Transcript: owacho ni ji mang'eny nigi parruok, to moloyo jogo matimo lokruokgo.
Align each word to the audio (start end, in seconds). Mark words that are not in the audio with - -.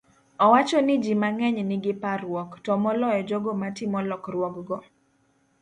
owacho 0.45 0.77
ni 0.85 0.95
ji 1.03 1.13
mang'eny 1.21 1.59
nigi 1.69 1.93
parruok, 2.01 2.49
to 2.63 2.71
moloyo 2.83 3.21
jogo 3.29 3.51
matimo 3.61 3.99
lokruokgo. 4.09 4.77